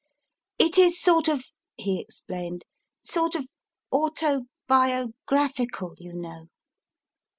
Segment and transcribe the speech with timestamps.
[0.59, 1.43] 1 It is sort of,
[1.77, 2.65] he explained,
[3.03, 3.47] sort of
[3.91, 6.47] auto bio graphical, you know.